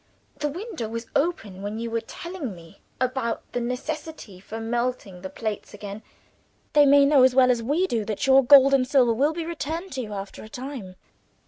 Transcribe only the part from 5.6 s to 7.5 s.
again. They may know as